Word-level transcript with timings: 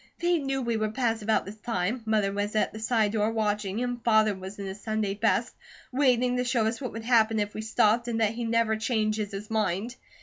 They 0.19 0.39
knew 0.39 0.63
we 0.63 0.77
would 0.77 0.95
pass 0.95 1.21
about 1.21 1.45
this 1.45 1.57
time. 1.59 2.01
Mother 2.07 2.31
was 2.31 2.55
at 2.55 2.73
the 2.73 2.79
side 2.79 3.11
door 3.11 3.29
watching, 3.31 3.83
and 3.83 4.03
Father 4.03 4.33
was 4.33 4.57
in 4.57 4.65
his 4.65 4.81
Sunday 4.81 5.13
best, 5.13 5.53
waiting 5.91 6.37
to 6.37 6.43
show 6.43 6.65
us 6.65 6.81
what 6.81 6.93
would 6.93 7.05
happen 7.05 7.37
if 7.39 7.53
we 7.53 7.61
stopped, 7.61 8.07
and 8.07 8.19
that 8.19 8.33
he 8.33 8.43
never 8.43 8.75
changes 8.77 9.29
his 9.31 9.51
mind. 9.51 9.95